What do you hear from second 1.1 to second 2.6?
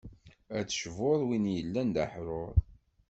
win yellan d aḥrur.